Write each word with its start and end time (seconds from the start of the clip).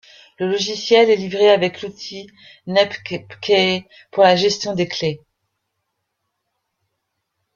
Le 0.39 0.47
logiciel 0.49 1.11
est 1.11 1.15
livré 1.15 1.51
avec 1.51 1.83
l'outil 1.83 2.27
netpgpkeys 2.65 3.85
pour 4.09 4.23
la 4.23 4.35
gestion 4.35 4.73
des 4.73 4.87
clés. 4.87 5.21